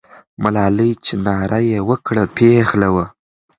[0.43, 3.05] ملالۍ چې ناره یې وکړه، پیغله وه.